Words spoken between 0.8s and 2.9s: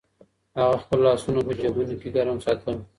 خپل لاسونه په جېبونو کې ګرم ساتل.